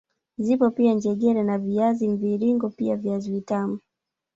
[0.37, 3.79] Zipo pia njegere na viazi vya mviringo pia viazi vitamu